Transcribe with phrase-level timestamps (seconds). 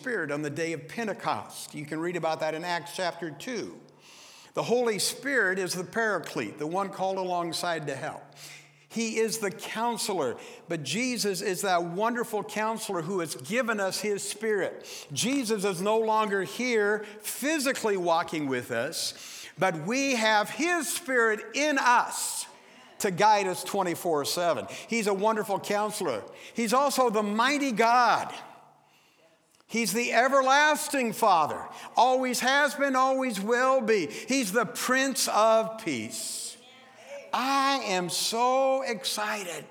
[0.00, 1.74] Spirit on the day of Pentecost.
[1.74, 3.78] You can read about that in Acts chapter 2.
[4.54, 8.22] The Holy Spirit is the paraclete, the one called alongside to help.
[8.88, 10.36] He is the counselor,
[10.70, 14.86] but Jesus is that wonderful counselor who has given us his spirit.
[15.12, 21.76] Jesus is no longer here physically walking with us, but we have his spirit in
[21.78, 22.46] us
[23.00, 24.66] to guide us 24 7.
[24.88, 26.22] He's a wonderful counselor.
[26.54, 28.32] He's also the mighty God.
[29.70, 31.62] He's the everlasting Father,
[31.96, 34.08] always has been, always will be.
[34.08, 36.56] He's the Prince of Peace.
[37.32, 39.64] I am so excited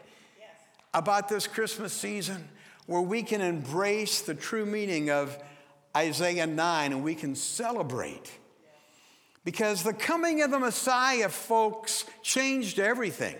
[0.94, 2.48] about this Christmas season
[2.86, 5.38] where we can embrace the true meaning of
[5.98, 8.32] Isaiah 9 and we can celebrate.
[9.44, 13.36] Because the coming of the Messiah, folks, changed everything.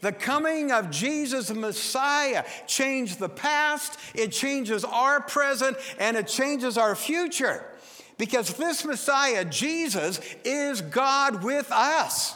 [0.00, 6.26] The coming of Jesus, the Messiah, changed the past, it changes our present, and it
[6.26, 7.64] changes our future.
[8.16, 12.34] Because this Messiah, Jesus, is God with us.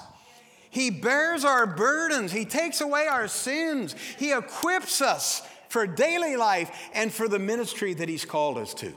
[0.70, 2.33] He bears our burdens.
[2.33, 3.94] He takes away our sins.
[4.19, 8.92] He equips us for daily life and for the ministry that He's called us to.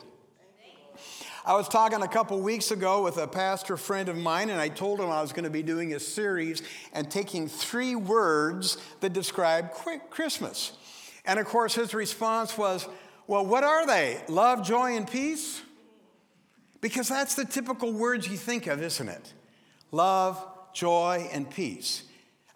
[1.47, 4.67] I was talking a couple weeks ago with a pastor friend of mine, and I
[4.67, 9.13] told him I was going to be doing a series and taking three words that
[9.13, 9.71] describe
[10.09, 10.73] Christmas.
[11.23, 12.85] And of course, his response was,
[13.27, 14.21] Well, what are they?
[14.27, 15.61] Love, joy, and peace?
[16.81, 19.33] Because that's the typical words you think of, isn't it?
[19.93, 22.03] Love, joy, and peace.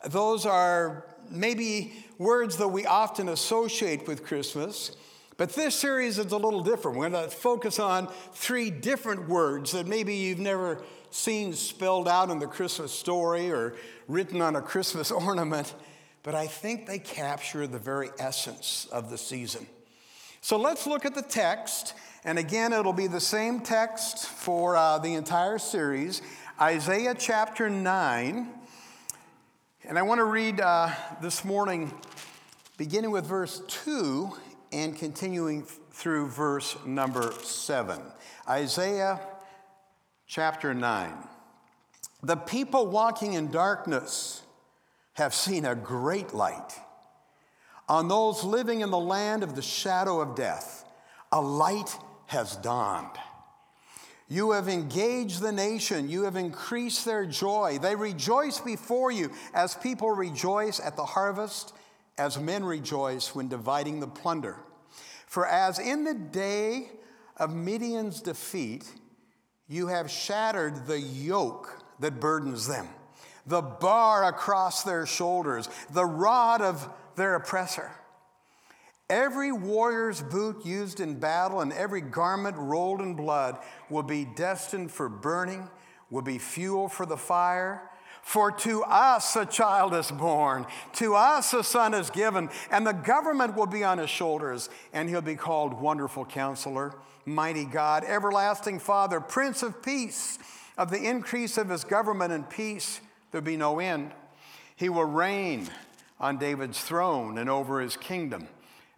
[0.06, 4.92] Those are maybe words that we often associate with Christmas.
[5.42, 7.00] But this series is a little different.
[7.00, 12.30] We're going to focus on three different words that maybe you've never seen spelled out
[12.30, 13.74] in the Christmas story or
[14.08, 15.74] written on a Christmas ornament,
[16.22, 19.66] but I think they capture the very essence of the season.
[20.42, 21.96] So let's look at the text.
[22.24, 26.22] And again, it'll be the same text for uh, the entire series.
[26.62, 28.48] Isaiah chapter 9.
[29.86, 31.92] And I want to read uh, this morning,
[32.78, 34.34] beginning with verse 2
[34.72, 38.00] and continuing through verse number 7.
[38.48, 39.20] Isaiah
[40.28, 41.14] chapter 9.
[42.24, 44.44] The people walking in darkness
[45.14, 46.74] have seen a great light.
[47.90, 50.86] On those living in the land of the shadow of death,
[51.32, 53.18] a light has dawned.
[54.30, 56.10] You have engaged the nation.
[56.10, 57.80] You have increased their joy.
[57.82, 61.74] They rejoice before you as people rejoice at the harvest,
[62.22, 64.58] as men rejoice when dividing the plunder.
[65.26, 66.92] For as in the day
[67.38, 68.86] of Midian's defeat,
[69.68, 72.88] you have shattered the yoke that burdens them,
[73.48, 77.90] the bar across their shoulders, the rod of their oppressor.
[79.10, 83.58] Every warrior's boot used in battle and every garment rolled in blood
[83.90, 85.68] will be destined for burning,
[86.12, 87.90] will be fuel for the fire.
[88.22, 92.94] For to us a child is born, to us a son is given, and the
[92.94, 96.94] government will be on his shoulders, and he'll be called Wonderful Counselor,
[97.26, 100.40] Mighty God, Everlasting Father, Prince of Peace.
[100.78, 104.12] Of the increase of his government and peace, there'll be no end.
[104.76, 105.70] He will reign
[106.20, 108.48] on David's throne and over his kingdom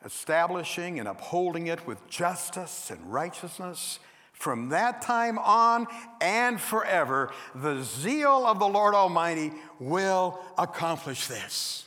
[0.06, 4.00] establishing and upholding it with justice and righteousness.
[4.44, 5.88] From that time on
[6.20, 11.86] and forever, the zeal of the Lord Almighty will accomplish this.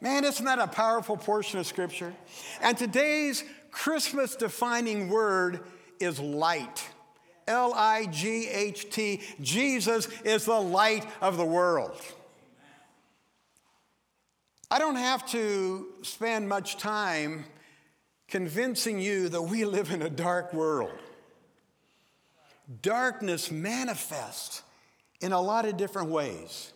[0.00, 2.14] Man, isn't that a powerful portion of Scripture?
[2.62, 5.60] And today's Christmas defining word
[6.00, 6.88] is light.
[7.46, 9.20] L I G H T.
[9.42, 12.00] Jesus is the light of the world.
[14.70, 17.44] I don't have to spend much time
[18.26, 20.98] convincing you that we live in a dark world.
[22.80, 24.62] Darkness manifests
[25.20, 26.72] in a lot of different ways.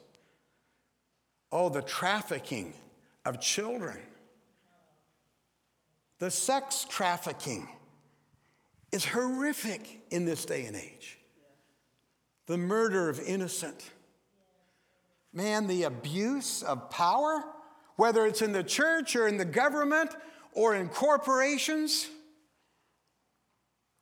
[1.52, 2.74] Oh, the trafficking
[3.24, 3.98] of children,
[6.18, 7.68] the sex trafficking
[8.92, 11.18] is horrific in this day and age.
[12.46, 13.90] The murder of innocent.
[15.32, 17.44] Man, the abuse of power
[17.96, 20.14] whether it's in the church or in the government
[20.52, 22.08] or in corporations.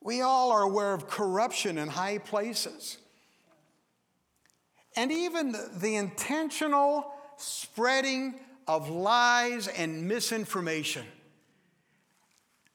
[0.05, 2.99] We all are aware of corruption in high places.
[4.95, 8.35] And even the intentional spreading
[8.69, 11.07] of lies and misinformation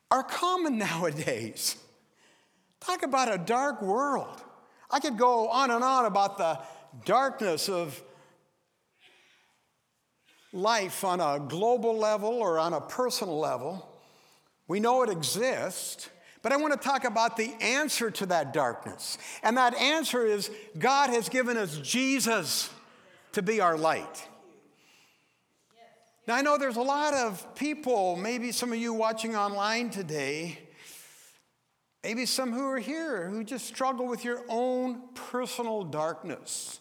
[0.10, 1.78] are common nowadays.
[2.80, 4.44] Talk about a dark world.
[4.90, 6.60] I could go on and on about the
[7.06, 8.02] darkness of
[10.52, 13.88] life on a global level or on a personal level.
[14.68, 16.10] We know it exists,
[16.42, 19.18] But I want to talk about the answer to that darkness.
[19.44, 22.70] And that answer is God has given us Jesus
[23.34, 24.28] to be our light.
[26.28, 30.60] Now, I know there's a lot of people, maybe some of you watching online today,
[32.04, 36.80] maybe some who are here who just struggle with your own personal darkness.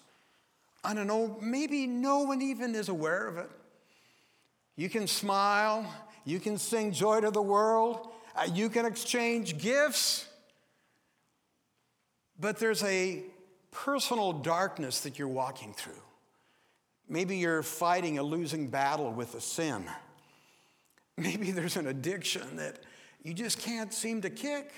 [0.85, 3.51] I don't know, maybe no one even is aware of it.
[4.77, 5.91] You can smile,
[6.25, 10.27] you can sing joy to the world, Uh, you can exchange gifts,
[12.39, 13.23] but there's a
[13.71, 16.03] personal darkness that you're walking through.
[17.09, 19.85] Maybe you're fighting a losing battle with a sin.
[21.17, 22.79] Maybe there's an addiction that
[23.23, 24.73] you just can't seem to kick.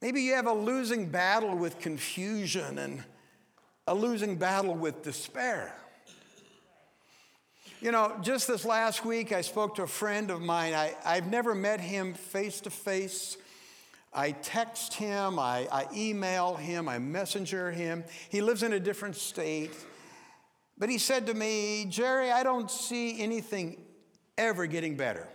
[0.00, 3.04] Maybe you have a losing battle with confusion and
[3.86, 5.74] a losing battle with despair.
[7.80, 10.74] You know, just this last week, I spoke to a friend of mine.
[10.74, 13.38] I, I've never met him face to face.
[14.12, 18.04] I text him, I, I email him, I messenger him.
[18.28, 19.72] He lives in a different state.
[20.76, 23.80] But he said to me, Jerry, I don't see anything
[24.36, 25.26] ever getting better.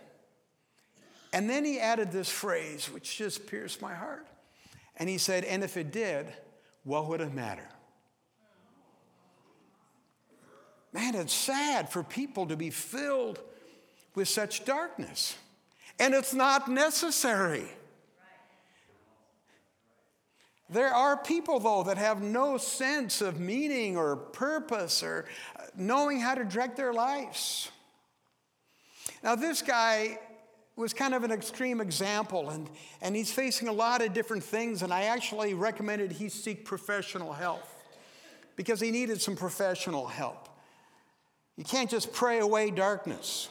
[1.33, 4.27] And then he added this phrase, which just pierced my heart.
[4.97, 6.27] And he said, And if it did,
[6.83, 7.67] what would it matter?
[10.95, 13.41] Man, it's sad for people to be filled
[14.15, 15.35] with such darkness.
[15.99, 17.65] And it's not necessary.
[20.69, 25.25] There are people, though, that have no sense of meaning or purpose or
[25.59, 27.69] uh, knowing how to direct their lives.
[29.21, 30.17] Now, this guy
[30.77, 32.69] was kind of an extreme example, and,
[33.01, 37.33] and he's facing a lot of different things, and I actually recommended he seek professional
[37.33, 37.67] help
[38.55, 40.54] because he needed some professional help.
[41.57, 43.49] You can't just pray away darkness.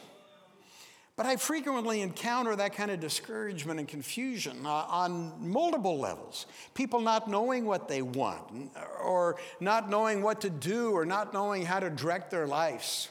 [1.17, 6.45] But I frequently encounter that kind of discouragement and confusion uh, on multiple levels.
[6.73, 8.71] People not knowing what they want,
[9.01, 13.09] or not knowing what to do, or not knowing how to direct their lives.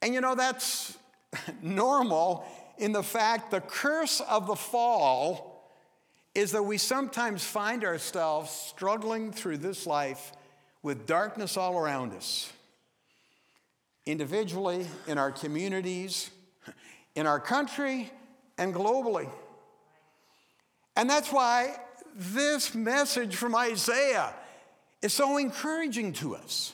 [0.00, 0.96] And you know, that's
[1.62, 2.46] normal
[2.78, 5.74] in the fact the curse of the fall
[6.36, 10.30] is that we sometimes find ourselves struggling through this life
[10.84, 12.52] with darkness all around us
[14.08, 16.30] individually, in our communities,
[17.14, 18.10] in our country,
[18.56, 19.28] and globally.
[20.96, 21.76] And that's why
[22.16, 24.32] this message from Isaiah
[25.02, 26.72] is so encouraging to us.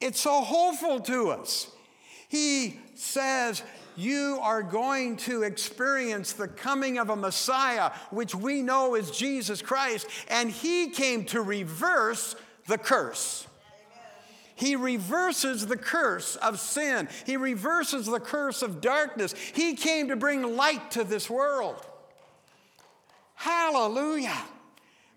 [0.00, 1.70] It's so hopeful to us.
[2.28, 3.62] He says,
[3.96, 9.60] You are going to experience the coming of a Messiah, which we know is Jesus
[9.60, 12.34] Christ, and He came to reverse
[12.66, 13.46] the curse.
[14.56, 17.08] He reverses the curse of sin.
[17.26, 19.34] He reverses the curse of darkness.
[19.34, 21.86] He came to bring light to this world.
[23.34, 24.42] Hallelujah.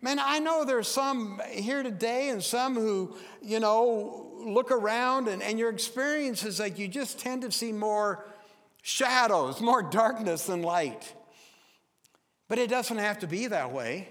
[0.01, 5.41] Man, I know there's some here today and some who, you know, look around and,
[5.41, 8.25] and your experience is like you just tend to see more
[8.81, 11.13] shadows, more darkness than light.
[12.49, 14.09] But it doesn't have to be that way.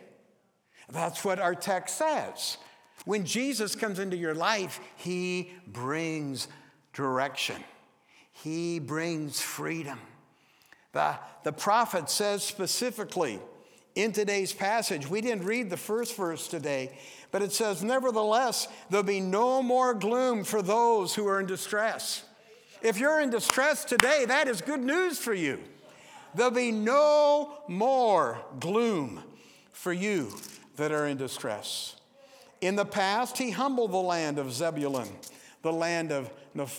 [0.88, 2.56] That's what our text says.
[3.04, 6.48] When Jesus comes into your life, he brings
[6.92, 7.62] direction,
[8.32, 9.98] he brings freedom.
[10.92, 13.40] The, the prophet says specifically
[13.94, 16.96] in today's passage, we didn't read the first verse today,
[17.30, 22.25] but it says, Nevertheless, there'll be no more gloom for those who are in distress.
[22.80, 25.58] If you're in distress today, that is good news for you.
[26.34, 29.23] There'll be no more gloom
[29.73, 30.32] for you
[30.76, 31.98] that are in distress.
[32.60, 35.08] In the past, he humbled the land of Zebulun,
[35.62, 36.30] the land of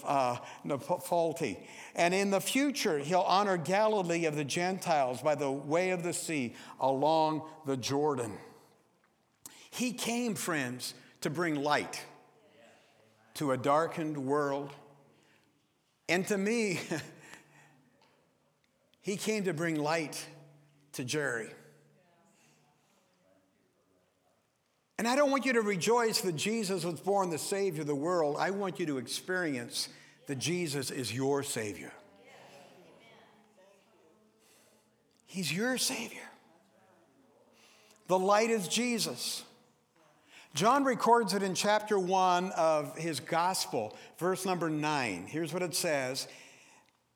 [0.06, 1.58] uh, Naphtali.
[1.96, 6.14] And in the future, he'll honor Galilee of the Gentiles by the way of the
[6.14, 8.38] sea along the Jordan.
[9.70, 12.04] He came, friends, to bring light
[13.36, 14.72] to a darkened world.
[16.10, 16.80] And to me,
[19.02, 20.26] he came to bring light
[20.94, 21.50] to Jerry.
[25.00, 27.96] And I don't want you to rejoice that Jesus was born the Savior of the
[27.96, 28.36] world.
[28.38, 29.88] I want you to experience
[30.28, 31.94] that Jesus is your Savior.
[35.26, 36.28] He's your Savior.
[38.10, 39.46] The light is Jesus.
[40.54, 45.28] John records it in chapter 1 of his gospel, verse number 9.
[45.30, 46.28] Here's what it says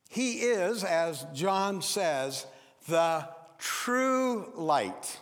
[0.07, 2.47] He is, as John says,
[2.87, 3.27] the
[3.59, 5.19] true light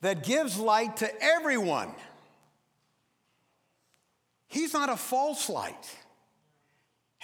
[0.00, 1.90] that gives light to everyone.
[4.46, 5.96] He's not a false light.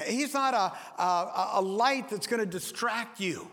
[0.06, 3.48] He's not a, a, a light that's going to distract you.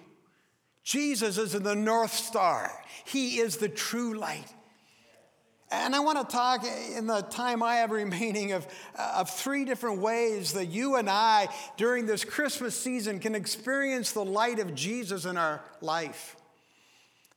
[0.84, 2.72] Jesus is the North Star,
[3.06, 4.52] He is the true light.
[5.74, 10.00] And I want to talk in the time I have remaining of, of three different
[10.00, 11.48] ways that you and I,
[11.78, 16.36] during this Christmas season, can experience the light of Jesus in our life.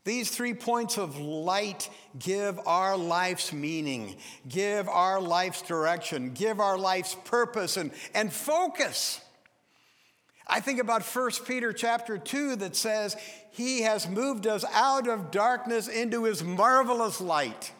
[0.04, 6.76] These three points of light give our life's meaning, give our life's direction, give our
[6.76, 9.20] life's purpose and, and focus.
[10.46, 13.16] I think about 1 Peter chapter 2 that says,
[13.50, 17.72] He has moved us out of darkness into His marvelous light.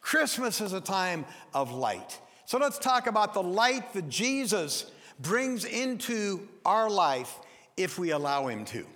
[0.00, 2.18] Christmas is a time of light.
[2.46, 4.90] So let's talk about the light that Jesus
[5.20, 7.38] brings into our life
[7.76, 8.86] if we allow Him to.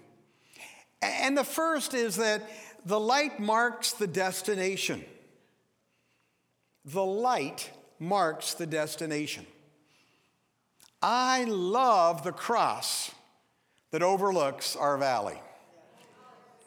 [1.03, 2.43] And the first is that
[2.85, 5.05] the light marks the destination.
[6.85, 9.47] The light marks the destination.
[11.03, 13.11] I love the cross
[13.91, 15.41] that overlooks our valley.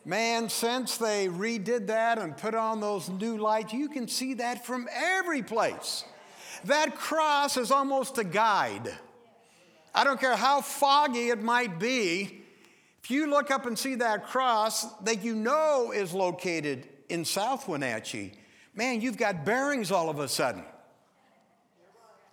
[0.05, 4.65] Man, since they redid that and put on those new lights, you can see that
[4.65, 6.03] from every place.
[6.65, 8.91] That cross is almost a guide.
[9.93, 12.43] I don't care how foggy it might be,
[13.03, 17.67] if you look up and see that cross that you know is located in South
[17.67, 18.33] Wenatchee,
[18.75, 20.63] man, you've got bearings all of a sudden.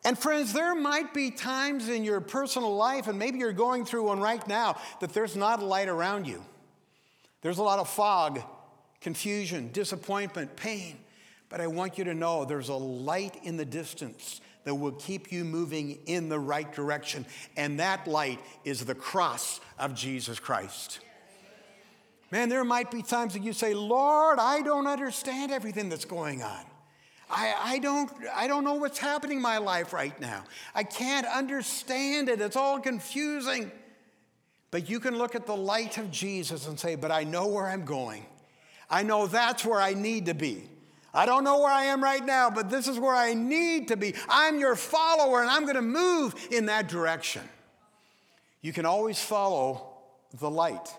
[0.04, 4.04] And friends, there might be times in your personal life, and maybe you're going through
[4.04, 6.44] one right now, that there's not a light around you.
[7.42, 8.40] There's a lot of fog,
[9.00, 10.98] confusion, disappointment, pain.
[11.48, 15.30] But I want you to know there's a light in the distance that will keep
[15.30, 17.24] you moving in the right direction.
[17.56, 20.98] And that light is the cross of Jesus Christ.
[22.32, 26.42] Man, there might be times that you say, Lord, I don't understand everything that's going
[26.42, 26.64] on.
[27.30, 30.42] I, I, don't, I don't know what's happening in my life right now.
[30.74, 32.40] I can't understand it.
[32.40, 33.70] It's all confusing.
[34.72, 37.68] But you can look at the light of Jesus and say, But I know where
[37.68, 38.26] I'm going.
[38.90, 40.68] I know that's where I need to be.
[41.16, 43.96] I don't know where I am right now, but this is where I need to
[43.96, 44.14] be.
[44.28, 47.40] I'm your follower and I'm going to move in that direction.
[48.60, 49.94] You can always follow
[50.38, 50.94] the light.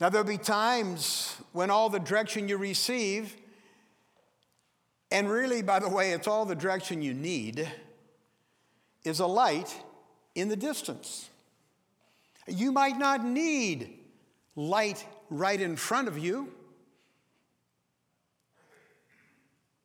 [0.00, 3.34] Now, there'll be times when all the direction you receive,
[5.10, 7.68] and really, by the way, it's all the direction you need,
[9.04, 9.76] is a light
[10.36, 11.28] in the distance.
[12.46, 13.98] You might not need
[14.54, 16.52] light right in front of you.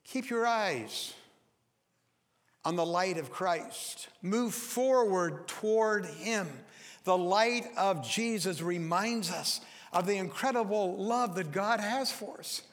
[0.05, 1.13] Keep your eyes
[2.63, 4.07] on the light of Christ.
[4.21, 6.47] Move forward toward Him.
[7.03, 9.61] The light of Jesus reminds us
[9.93, 12.63] of the incredible love that God has for us.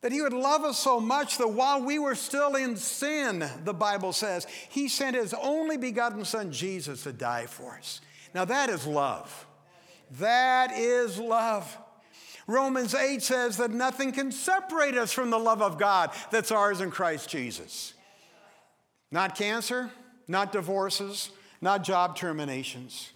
[0.00, 3.74] That He would love us so much that while we were still in sin, the
[3.74, 8.00] Bible says, He sent His only begotten Son, Jesus, to die for us.
[8.34, 9.46] Now that is love.
[10.18, 11.76] That is love.
[12.48, 16.80] Romans 8 says that nothing can separate us from the love of God that's ours
[16.80, 17.92] in Christ Jesus.
[19.10, 19.90] Not cancer,
[20.26, 23.12] not divorces, not job terminations,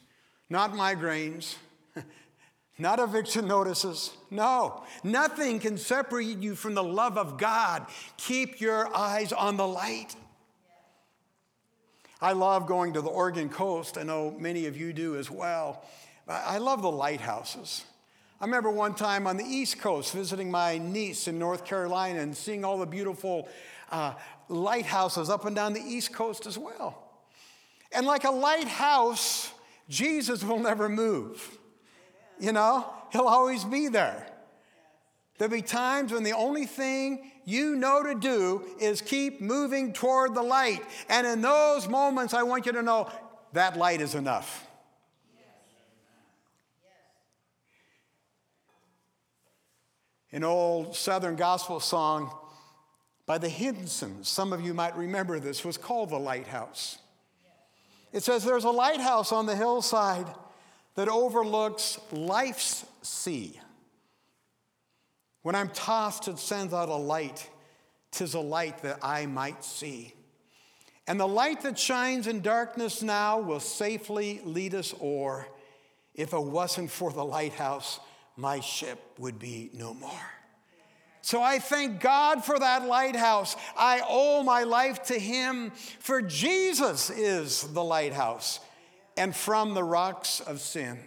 [0.51, 1.57] not migraines,
[2.79, 4.13] not eviction notices.
[4.31, 7.87] No, nothing can separate you from the love of God.
[8.19, 10.15] Keep your eyes on the light.
[12.21, 13.97] I love going to the Oregon coast.
[13.97, 15.85] I know many of you do as well.
[16.29, 17.85] I love the lighthouses.
[18.43, 22.37] I remember one time on the East Coast visiting my niece in North Carolina and
[22.37, 23.49] seeing all the beautiful
[23.89, 24.15] uh,
[24.49, 27.09] lighthouses up and down the East Coast as well.
[27.93, 29.53] And like a lighthouse,
[29.89, 31.57] Jesus will never move.
[32.41, 34.27] You know, he'll always be there.
[35.39, 40.35] There'll be times when the only thing you know to do is keep moving toward
[40.35, 40.83] the light.
[41.09, 43.09] And in those moments, I want you to know
[43.53, 44.67] that light is enough.
[50.33, 52.35] An old Southern gospel song
[53.27, 54.29] by the Hinsons.
[54.29, 56.99] Some of you might remember this, was called The Lighthouse.
[58.13, 60.27] It says, There's a lighthouse on the hillside
[60.95, 63.59] that overlooks life's sea.
[65.43, 67.49] When I'm tossed, it sends out a light.
[68.11, 70.15] Tis a light that I might see.
[71.07, 75.47] And the light that shines in darkness now will safely lead us o'er.
[76.15, 77.99] If it wasn't for the lighthouse,
[78.37, 80.11] my ship would be no more.
[81.23, 83.57] So I thank God for that lighthouse.
[83.77, 85.71] I owe my life to Him,
[86.01, 88.59] for Jesus is the lighthouse.
[89.17, 90.99] And from the rocks of sin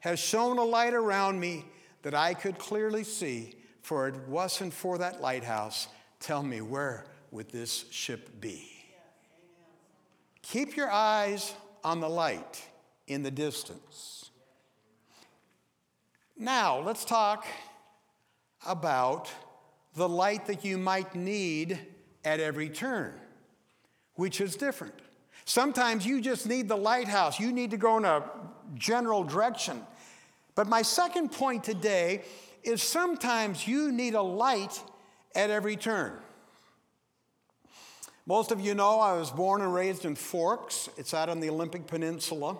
[0.00, 1.64] has shone a light around me
[2.02, 3.54] that I could clearly see.
[3.82, 5.88] For it wasn't for that lighthouse.
[6.18, 8.68] Tell me, where would this ship be?
[10.42, 12.64] Keep your eyes on the light
[13.06, 14.15] in the distance.
[16.38, 17.46] Now, let's talk
[18.66, 19.30] about
[19.94, 21.78] the light that you might need
[22.24, 23.14] at every turn,
[24.16, 24.94] which is different.
[25.46, 28.22] Sometimes you just need the lighthouse, you need to go in a
[28.74, 29.80] general direction.
[30.54, 32.24] But my second point today
[32.62, 34.82] is sometimes you need a light
[35.34, 36.18] at every turn.
[38.26, 40.90] Most of you know I was born and raised in Forks.
[40.98, 42.58] It's out on the Olympic Peninsula.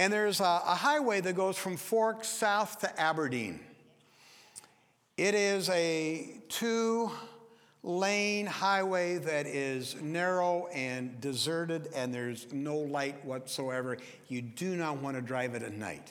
[0.00, 3.60] And there's a, a, highway that goes from Forks south to Aberdeen.
[5.18, 7.10] It is a two
[7.82, 13.98] lane highway that is narrow and deserted, and there's no light whatsoever.
[14.28, 16.10] You do not want to drive it at night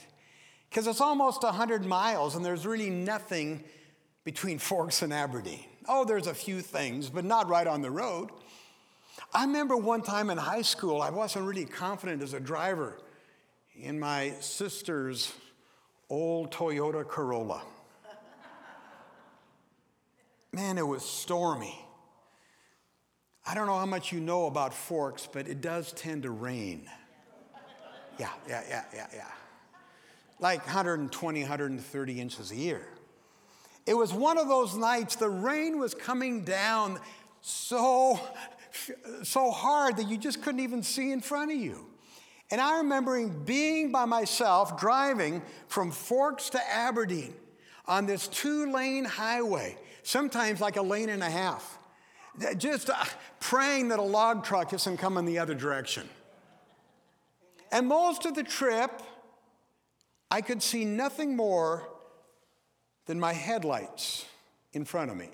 [0.69, 3.63] because it's almost 100 miles, and there's really nothing
[4.23, 5.65] between Forks and Aberdeen.
[5.87, 8.29] Oh, there's a few things, but not right on the road.
[9.33, 12.95] I remember one time in high school, I wasn't really confident as a driver
[13.81, 15.33] in my sister's
[16.09, 17.61] old Toyota Corolla.
[20.51, 21.77] Man, it was stormy.
[23.45, 26.89] I don't know how much you know about Forks, but it does tend to rain.
[28.17, 29.27] Yeah, yeah, yeah, yeah, yeah.
[30.39, 32.87] Like 120, 130 inches a year.
[33.85, 36.99] It was one of those nights, the rain was coming down
[37.41, 38.19] so
[39.23, 41.88] so hard that you just couldn't even see in front of you.
[42.51, 47.33] And I remember being by myself driving from Forks to Aberdeen
[47.85, 51.77] on this two lane highway, sometimes like a lane and a half,
[52.57, 52.95] just uh,
[53.39, 56.07] praying that a log truck isn't coming the other direction.
[57.71, 59.01] And most of the trip,
[60.31, 61.87] I could see nothing more
[63.05, 64.25] than my headlights
[64.73, 65.29] in front of me.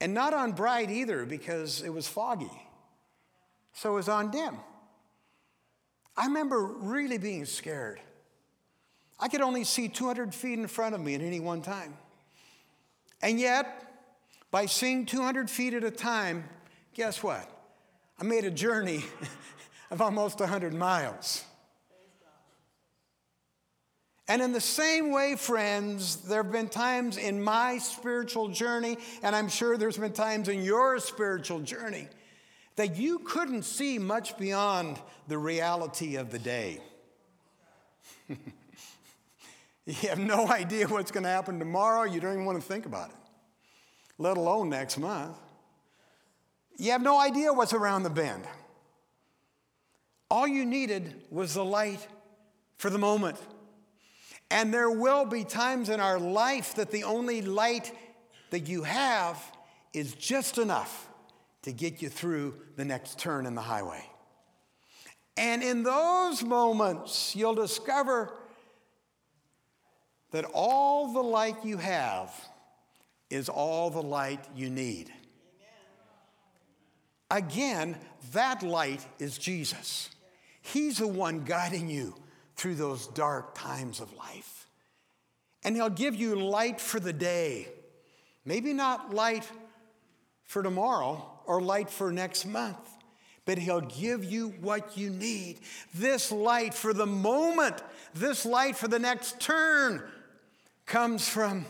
[0.00, 2.50] And not on bright either because it was foggy.
[3.74, 4.56] So it was on dim.
[6.16, 8.00] I remember really being scared.
[9.18, 11.94] I could only see 200 feet in front of me at any one time.
[13.22, 13.66] And yet,
[14.50, 16.44] by seeing 200 feet at a time,
[16.92, 17.48] guess what?
[18.20, 19.04] I made a journey
[19.90, 21.44] of almost 100 miles.
[24.28, 29.34] And in the same way, friends, there have been times in my spiritual journey, and
[29.34, 32.08] I'm sure there's been times in your spiritual journey,
[32.76, 36.80] that you couldn't see much beyond the reality of the day.
[38.28, 42.04] you have no idea what's going to happen tomorrow.
[42.04, 43.16] You don't even want to think about it,
[44.18, 45.36] let alone next month.
[46.78, 48.44] You have no idea what's around the bend.
[50.30, 52.06] All you needed was the light
[52.78, 53.36] for the moment.
[54.50, 57.92] And there will be times in our life that the only light
[58.50, 59.38] that you have
[59.92, 61.08] is just enough
[61.62, 64.04] to get you through the next turn in the highway.
[65.36, 68.32] And in those moments, you'll discover
[70.32, 72.34] that all the light you have
[73.30, 75.12] is all the light you need.
[77.30, 77.96] Again,
[78.32, 80.10] that light is Jesus.
[80.60, 82.14] He's the one guiding you
[82.56, 84.66] through those dark times of life.
[85.64, 87.68] And He'll give you light for the day.
[88.44, 89.48] Maybe not light
[90.44, 92.78] for tomorrow or light for next month,
[93.44, 95.60] but He'll give you what you need.
[95.94, 97.82] This light for the moment,
[98.14, 100.02] this light for the next turn
[100.86, 101.64] comes from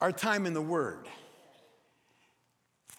[0.00, 1.08] our time in the Word.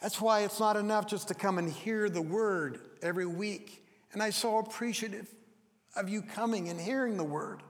[0.01, 3.83] That's why it's not enough just to come and hear the Word every week.
[4.13, 5.27] And I'm so appreciative
[5.95, 7.61] of you coming and hearing the word,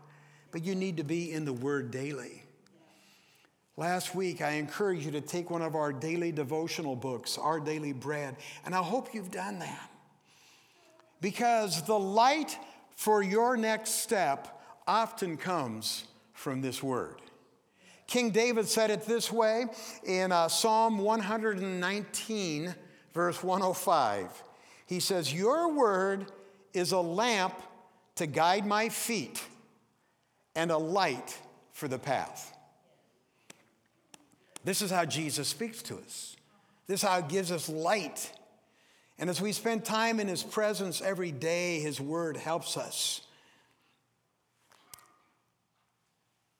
[0.52, 2.43] but you need to be in the word daily.
[3.76, 7.92] Last week, I encouraged you to take one of our daily devotional books, Our Daily
[7.92, 9.90] Bread, and I hope you've done that.
[11.22, 12.58] Because the light
[12.96, 17.20] for your next step often comes from this word.
[18.06, 19.66] King David said it this way
[20.04, 22.76] in uh, Psalm 119,
[23.14, 24.44] verse 105.
[24.86, 26.32] He says, Your word
[26.74, 27.60] is a lamp
[28.16, 29.44] to guide my feet
[30.54, 31.40] and a light
[31.72, 32.53] for the path.
[34.64, 36.36] This is how Jesus speaks to us.
[36.88, 38.32] This is how it gives us light.
[39.20, 43.22] And as we spend time in His presence every day, His Word helps us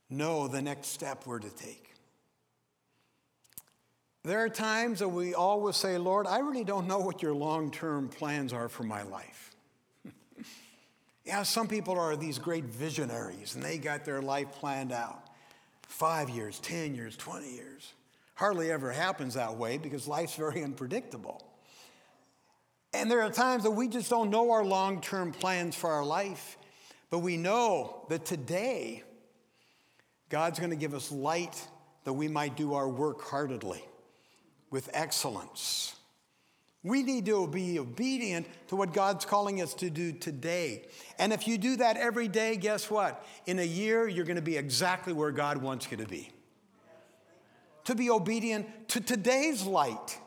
[0.10, 1.94] know the next step we're to take.
[4.24, 7.72] There are times that we always say, Lord, I really don't know what your long
[7.72, 9.52] term plans are for my life.
[11.26, 15.23] Yeah, some people are these great visionaries and they got their life planned out
[15.94, 17.94] five years, 10 years, 20 years.
[18.34, 21.46] Hardly ever happens that way because life's very unpredictable.
[22.94, 26.04] And there are times that we just don't know our long term plans for our
[26.04, 26.58] life.
[27.12, 29.04] But we know that today,
[30.30, 31.68] God's going to give us light
[32.06, 33.84] that we might do our work heartedly
[34.72, 35.96] with excellence.
[36.84, 40.84] We need to be obedient to what God's calling us to do today.
[41.18, 43.26] And if you do that every day, guess what?
[43.46, 46.30] In a year, you're going to be exactly where God wants you to be.
[47.86, 50.20] To be obedient to today's light.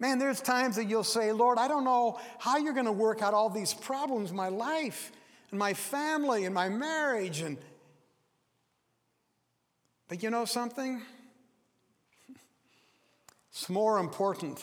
[0.00, 3.22] Man, there's times that you'll say, Lord, I don't know how you're going to work
[3.22, 5.12] out all these problems in my life
[5.52, 7.40] and my family and my marriage.
[7.40, 7.56] And...
[10.08, 11.02] But you know something?
[13.56, 14.60] It's more important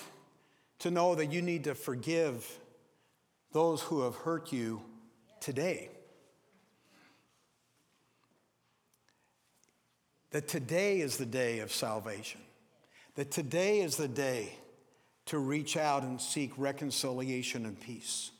[0.81, 2.59] to know that you need to forgive
[3.51, 4.81] those who have hurt you
[5.39, 5.89] today.
[10.31, 12.41] That today is the day of salvation.
[13.15, 14.55] That today is the day
[15.27, 18.31] to reach out and seek reconciliation and peace.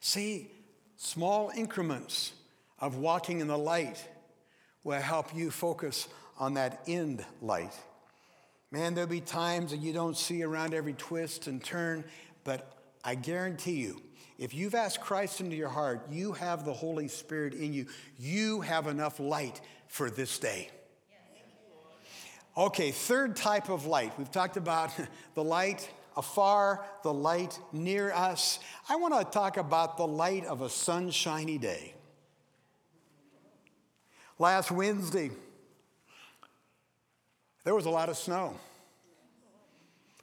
[0.00, 0.50] See,
[0.98, 2.32] small increments
[2.78, 4.06] of walking in the light
[4.84, 6.06] will help you focus
[6.38, 7.72] on that end light.
[8.72, 12.04] Man, there'll be times that you don't see around every twist and turn,
[12.44, 12.72] but
[13.04, 14.00] I guarantee you,
[14.38, 17.86] if you've asked Christ into your heart, you have the Holy Spirit in you.
[18.18, 20.70] You have enough light for this day.
[22.56, 24.16] Okay, third type of light.
[24.18, 24.90] We've talked about
[25.34, 28.60] the light afar, the light near us.
[28.88, 31.94] I want to talk about the light of a sunshiny day.
[34.38, 35.30] Last Wednesday,
[37.64, 38.56] there was a lot of snow.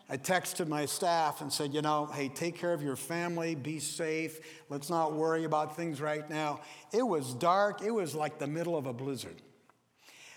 [0.10, 3.80] I texted my staff and said, you know, hey, take care of your family, be
[3.80, 6.62] safe, let's not worry about things right now.
[6.93, 9.36] It was dark, it was like the middle of a blizzard.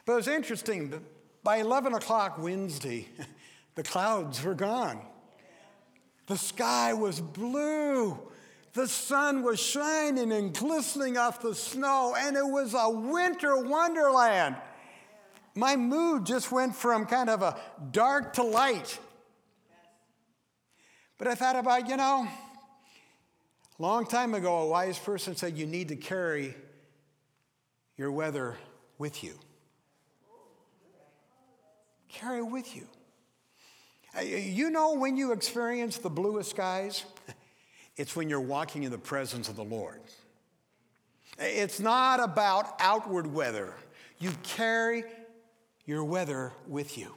[0.04, 1.00] But it was interesting,
[1.44, 3.08] by 11 o'clock Wednesday,
[3.76, 5.00] the clouds were gone.
[6.26, 8.18] The sky was blue.
[8.72, 14.56] The sun was shining and glistening off the snow, and it was a winter wonderland.
[15.54, 17.58] My mood just went from kind of a
[17.90, 18.98] dark to light.
[21.18, 22.26] But I thought about, you know,
[23.78, 26.54] a long time ago, a wise person said you need to carry
[27.96, 28.56] your weather
[28.98, 29.34] with you.
[32.08, 32.86] Carry with you.
[34.22, 37.04] You know when you experience the bluest skies?
[37.96, 40.00] It's when you're walking in the presence of the Lord.
[41.38, 43.74] It's not about outward weather.
[44.18, 45.04] You carry
[45.86, 47.14] your weather with you.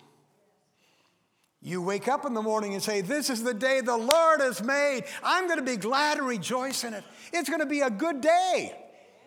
[1.62, 4.62] You wake up in the morning and say, This is the day the Lord has
[4.62, 5.06] made.
[5.23, 7.06] I'm going to be glad and rejoice in it.
[7.32, 8.76] It's going to be a good day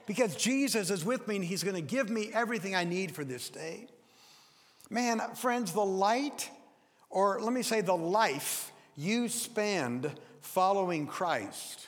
[0.06, 3.24] because Jesus is with me and He's going to give me everything I need for
[3.24, 3.86] this day.
[4.90, 6.50] Man, friends, the light,
[7.08, 11.86] or let me say the life you spend following Christ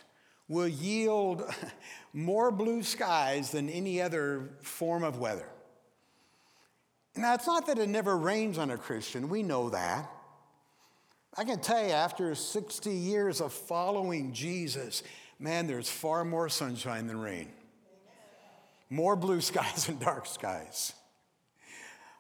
[0.49, 1.43] will yield
[2.15, 5.49] more blue skies than any other form of weather.
[7.19, 10.09] Now, it's not that it never rains on a Christian, we know that.
[11.37, 15.03] I can tell you, after 60 years of following Jesus,
[15.39, 17.49] man, there's far more sunshine than rain,
[18.89, 20.93] more blue skies than dark skies.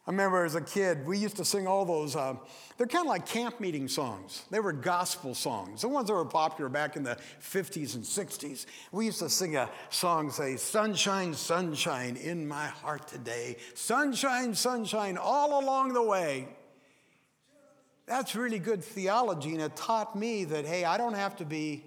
[0.09, 2.35] I remember as a kid, we used to sing all those, uh,
[2.79, 4.47] they're kind of like camp meeting songs.
[4.51, 8.65] They were gospel songs, the ones that were popular back in the 50s and 60s.
[8.91, 13.59] We used to sing a song, say, Sunshine, sunshine in my heart today.
[13.75, 16.49] Sunshine, sunshine all along the way.
[18.07, 21.85] That's really good theology, and it taught me that, hey, I don't have to be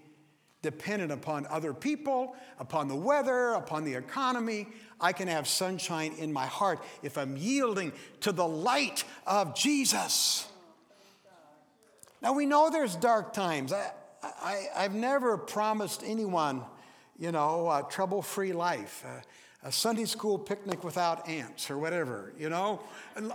[0.61, 4.67] dependent upon other people, upon the weather, upon the economy.
[4.99, 10.47] I can have sunshine in my heart if I'm yielding to the light of Jesus.
[12.21, 13.73] Now, we know there's dark times.
[13.73, 13.91] I,
[14.75, 16.63] I, have never promised anyone,
[17.17, 19.03] you know, a trouble free life,
[19.63, 22.79] a, a Sunday school picnic without ants or whatever, you know.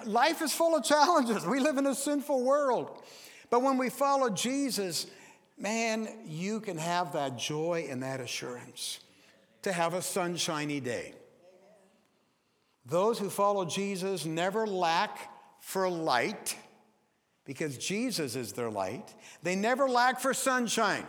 [0.05, 1.45] Life is full of challenges.
[1.45, 3.03] We live in a sinful world.
[3.51, 5.07] But when we follow Jesus,
[5.59, 9.01] man, you can have that joy and that assurance
[9.63, 11.15] to have a sunshiny day.
[12.85, 16.57] Those who follow Jesus never lack for light
[17.45, 19.15] because Jesus is their light.
[19.43, 21.07] They never lack for sunshine.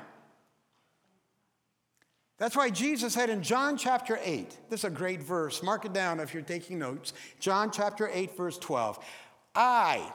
[2.38, 5.94] That's why Jesus said in John chapter 8, this is a great verse, mark it
[5.94, 7.14] down if you're taking notes.
[7.40, 9.04] John chapter 8, verse 12.
[9.56, 10.12] I,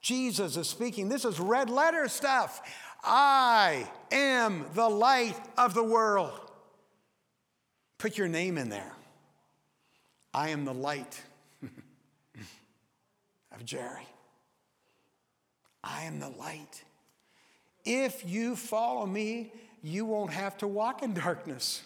[0.00, 2.62] Jesus is speaking, this is red letter stuff.
[3.06, 6.38] I am the light of the world.
[7.98, 8.92] Put your name in there.
[10.34, 11.22] I am the light
[11.62, 14.06] of Jerry.
[15.82, 16.82] I am the light.
[17.84, 21.82] If you follow me, you won't have to walk in darkness.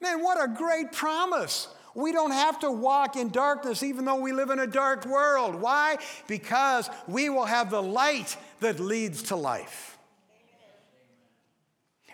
[0.00, 1.68] Man, what a great promise.
[1.94, 5.54] We don't have to walk in darkness even though we live in a dark world.
[5.54, 5.98] Why?
[6.26, 9.91] Because we will have the light that leads to life.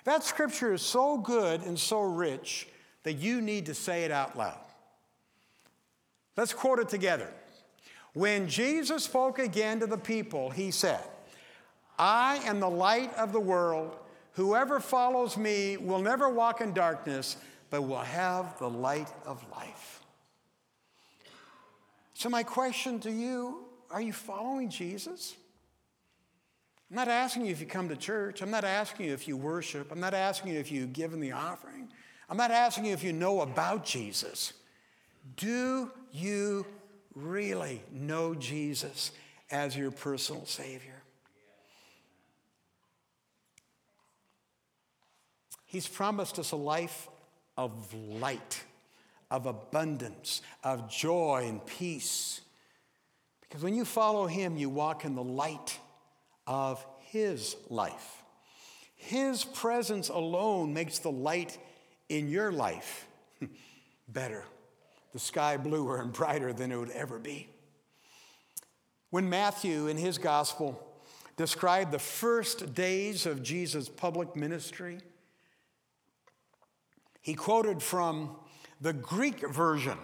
[0.05, 2.69] That scripture is so good and so rich
[3.03, 4.59] that you need to say it out loud.
[6.37, 7.29] Let's quote it together.
[8.15, 11.03] When Jesus spoke again to the people, he said,
[11.99, 13.97] I am the light of the world.
[14.33, 17.37] Whoever follows me will never walk in darkness,
[17.71, 20.01] but will have the light of life.
[22.15, 25.35] So, my question to you are you following Jesus?
[26.91, 28.41] I'm not asking you if you come to church.
[28.41, 29.93] I'm not asking you if you worship.
[29.93, 31.89] I'm not asking you if you give in the offering.
[32.31, 34.55] I'm not asking you if you know about Jesus.
[35.37, 36.65] Do you
[37.15, 39.13] really know Jesus
[39.51, 41.03] as your personal Savior?
[45.67, 47.09] He's promised us a life
[47.59, 48.63] of light,
[49.31, 52.41] of abundance, of joy and peace.
[53.43, 55.79] Because when you follow Him, you walk in the light
[56.49, 58.25] of His life.
[58.97, 61.57] His presence alone makes the light
[62.09, 63.07] in your life
[64.09, 64.45] better,
[65.13, 67.49] the sky bluer and brighter than it would ever be.
[69.11, 70.85] When Matthew, in his gospel,
[71.37, 74.99] described the first days of Jesus' public ministry,
[77.23, 78.37] he quoted from
[78.81, 79.99] the Greek version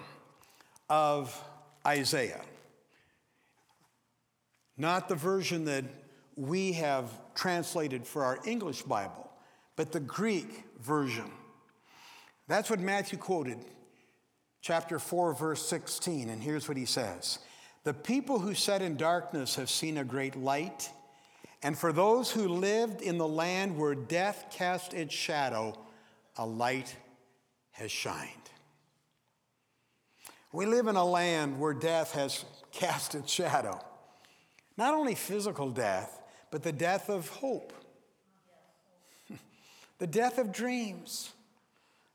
[0.88, 1.42] of
[1.87, 2.42] Isaiah,
[4.76, 5.85] not the version that
[6.37, 9.31] we have translated for our English Bible,
[9.77, 11.31] but the Greek version.
[12.49, 13.59] That's what Matthew quoted,
[14.61, 16.29] chapter 4, verse 16.
[16.29, 17.38] And here's what he says
[17.85, 20.90] The people who sat in darkness have seen a great light.
[21.62, 25.79] And for those who lived in the land where death cast its shadow,
[26.37, 26.94] a light
[27.70, 28.29] has shined.
[30.53, 33.81] We live in a land where death has cast its shadow.
[34.77, 36.20] Not only physical death,
[36.55, 37.73] but the death of hope,
[39.99, 41.33] the death of dreams,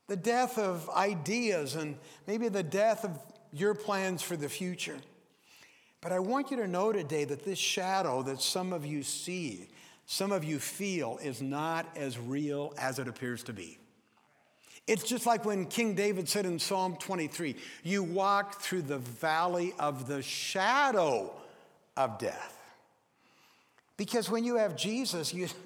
[0.08, 3.18] the death of ideas, and maybe the death of
[3.52, 4.96] your plans for the future.
[6.00, 9.68] But I want you to know today that this shadow that some of you see,
[10.06, 13.76] some of you feel, is not as real as it appears to be.
[14.86, 19.74] It's just like when King David said in Psalm 23 you walk through the valley
[19.78, 21.30] of the shadow
[21.94, 22.59] of death.
[24.00, 25.58] Because when you have Jesus, you, don't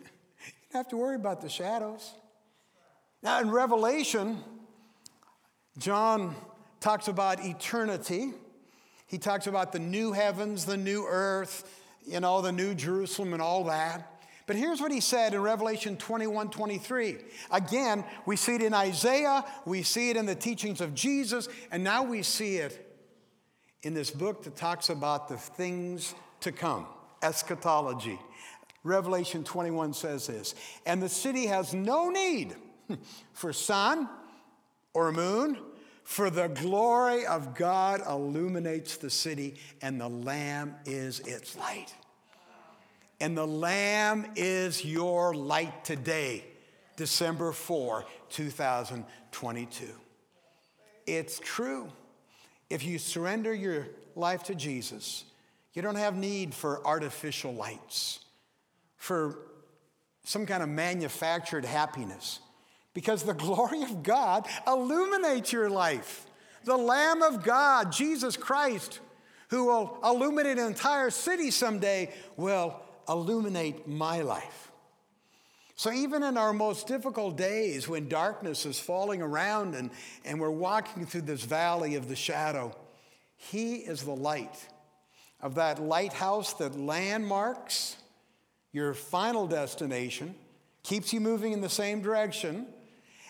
[0.73, 2.15] have to worry about the shadows.
[3.23, 4.43] Now, in Revelation,
[5.79, 6.35] John
[6.81, 8.33] talks about eternity.
[9.07, 13.41] He talks about the new heavens, the new earth, you know, the new Jerusalem, and
[13.41, 14.25] all that.
[14.49, 17.19] But here's what he said in Revelation 21 23.
[17.53, 21.85] Again, we see it in Isaiah, we see it in the teachings of Jesus, and
[21.85, 22.99] now we see it
[23.85, 26.89] in this book that talks about the things to come,
[27.25, 28.21] eschatology.
[28.85, 32.55] Revelation 21 says this, and the city has no need
[33.33, 34.09] for sun
[34.93, 35.57] or moon,
[36.05, 41.95] for the glory of God illuminates the city, and the Lamb is its light.
[43.21, 46.45] And the Lamb is your light today,
[46.97, 49.87] December 4, 2022.
[51.07, 51.91] It's true.
[52.69, 55.25] If you surrender your life to Jesus,
[55.75, 58.21] you don't have need for artificial lights,
[58.97, 59.39] for
[60.23, 62.39] some kind of manufactured happiness,
[62.95, 66.27] because the glory of God illuminates your life.
[66.65, 69.01] The Lamb of God, Jesus Christ,
[69.49, 74.71] who will illuminate an entire city someday, will illuminate my life.
[75.77, 79.91] So, even in our most difficult days when darkness is falling around and,
[80.25, 82.75] and we're walking through this valley of the shadow,
[83.37, 84.69] He is the light
[85.45, 87.97] of that lighthouse that landmarks
[88.73, 90.35] your final destination,
[90.83, 92.67] keeps you moving in the same direction.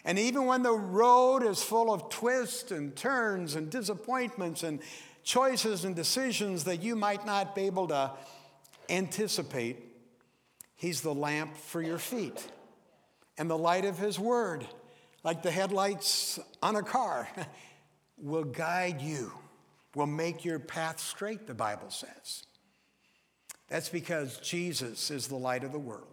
[0.05, 4.79] And even when the road is full of twists and turns and disappointments and
[5.25, 8.13] choices and decisions that you might not be able to
[8.89, 9.91] anticipate,
[10.77, 12.47] He's the lamp for your feet
[13.39, 14.65] and the light of His Word,
[15.25, 17.29] like the headlights on a car,
[18.19, 19.33] will guide you,
[19.95, 22.45] will make your path straight, the Bible says.
[23.69, 26.07] That's because Jesus is the light of the world.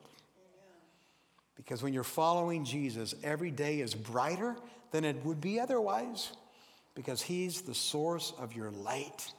[1.55, 4.55] Because when you're following Jesus, every day is brighter
[4.91, 6.31] than it would be otherwise,
[6.95, 9.31] because He's the source of your light.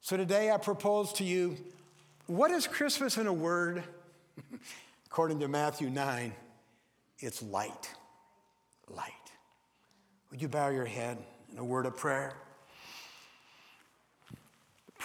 [0.00, 1.56] So today I propose to you
[2.26, 3.82] what is Christmas in a word?
[5.06, 6.32] According to Matthew 9,
[7.18, 7.90] it's light.
[8.88, 9.12] Light.
[10.30, 11.18] Would you bow your head
[11.52, 12.32] in a word of prayer?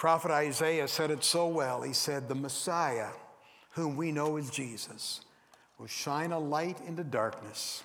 [0.00, 1.82] Prophet Isaiah said it so well.
[1.82, 3.10] He said, The Messiah,
[3.72, 5.20] whom we know is Jesus,
[5.78, 7.84] will shine a light into darkness.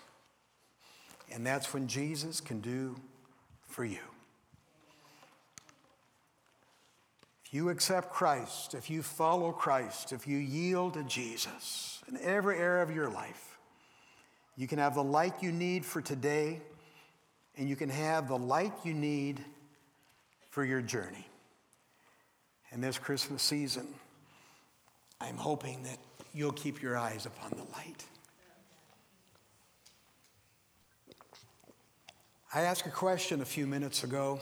[1.30, 2.95] And that's when Jesus can do
[3.67, 3.99] for you.
[7.43, 12.60] If you accept Christ, if you follow Christ, if you yield to Jesus in every
[12.60, 13.58] area of your life,
[14.56, 16.62] you can have the light you need for today,
[17.58, 19.43] and you can have the light you need
[20.49, 21.28] for your journey.
[22.75, 23.88] And this Christmas season,
[25.21, 25.97] I'm hoping that
[26.33, 28.03] you'll keep your eyes upon the light.
[32.53, 34.41] I asked a question a few minutes ago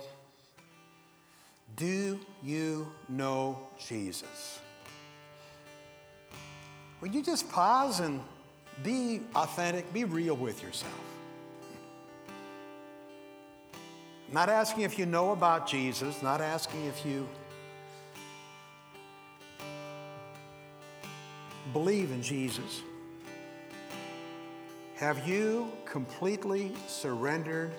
[1.75, 4.59] Do you know Jesus?
[7.01, 8.19] Would you just pause and
[8.81, 10.99] be authentic, be real with yourself?
[14.31, 17.27] Not asking if you know about Jesus, not asking if you
[21.71, 22.81] believe in Jesus?
[24.95, 27.71] Have you completely surrendered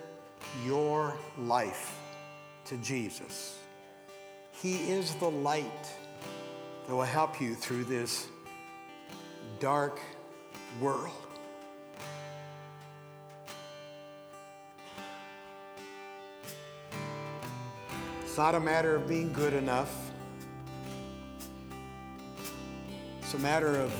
[0.65, 1.97] your life
[2.65, 3.57] to Jesus?
[4.51, 5.89] He is the light
[6.87, 8.27] that will help you through this
[9.59, 9.99] dark
[10.81, 11.11] world.
[18.23, 20.04] It's not a matter of being good enough.
[23.35, 23.93] A matter of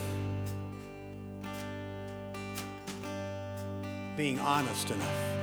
[4.15, 5.35] being honest enough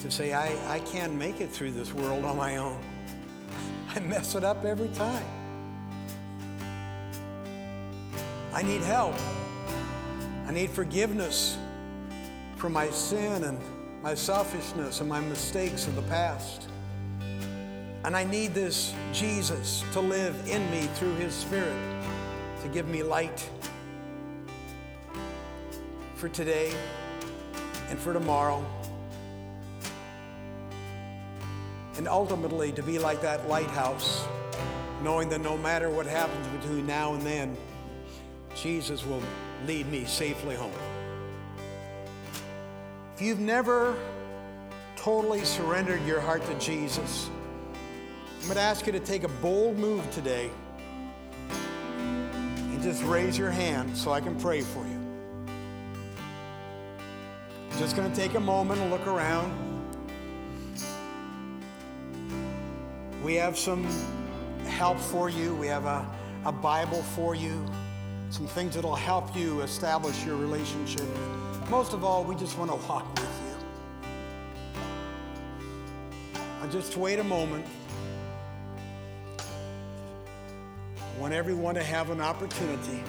[0.00, 2.80] to say, I, I can't make it through this world on my own.
[3.94, 5.26] I mess it up every time.
[8.54, 9.14] I need help.
[10.46, 11.58] I need forgiveness
[12.56, 13.58] for my sin and
[14.02, 16.71] my selfishness and my mistakes of the past.
[18.04, 21.76] And I need this Jesus to live in me through his Spirit
[22.62, 23.48] to give me light
[26.16, 26.72] for today
[27.90, 28.64] and for tomorrow.
[31.96, 34.26] And ultimately to be like that lighthouse,
[35.02, 37.56] knowing that no matter what happens between now and then,
[38.56, 39.22] Jesus will
[39.66, 40.72] lead me safely home.
[43.14, 43.96] If you've never
[44.96, 47.30] totally surrendered your heart to Jesus,
[48.42, 50.50] I'm going to ask you to take a bold move today
[51.48, 54.98] and just raise your hand so I can pray for you.
[57.70, 59.52] I'm just going to take a moment and look around.
[63.22, 63.86] We have some
[64.66, 65.54] help for you.
[65.54, 66.04] We have a,
[66.44, 67.64] a Bible for you,
[68.30, 71.06] some things that'll help you establish your relationship.
[71.70, 73.30] Most of all, we just want to walk with
[74.74, 74.80] you.
[76.60, 77.64] I'll just wait a moment.
[81.22, 83.00] Want everyone to have an opportunity.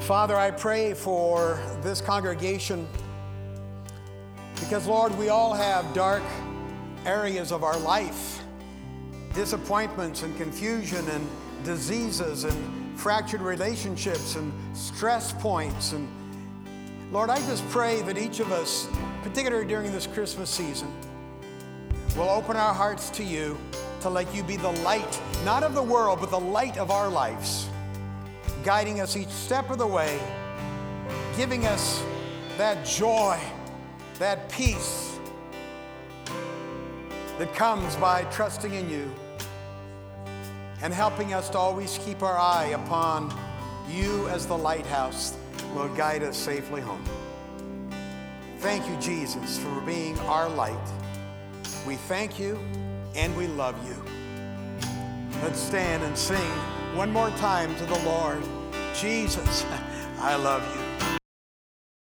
[0.00, 2.88] Father, I pray for this congregation
[4.54, 6.22] because, Lord, we all have dark
[7.04, 8.42] areas of our life
[9.34, 11.28] disappointments and confusion and
[11.64, 15.92] diseases and fractured relationships and stress points.
[15.92, 16.08] And
[17.12, 18.88] Lord, I just pray that each of us
[19.26, 20.86] particularly during this Christmas season,
[22.16, 23.58] we'll open our hearts to you
[24.00, 27.08] to let you be the light, not of the world, but the light of our
[27.08, 27.68] lives,
[28.62, 30.20] guiding us each step of the way,
[31.36, 32.00] giving us
[32.56, 33.36] that joy,
[34.20, 35.18] that peace
[37.38, 39.12] that comes by trusting in you
[40.82, 43.36] and helping us to always keep our eye upon
[43.90, 45.36] you as the lighthouse
[45.74, 47.04] will guide us safely home.
[48.58, 50.76] Thank you, Jesus, for being our light.
[51.86, 52.58] We thank you
[53.14, 54.02] and we love you.
[55.42, 56.50] Let's stand and sing
[56.96, 58.42] one more time to the Lord.
[58.94, 59.64] Jesus,
[60.20, 60.85] I love you.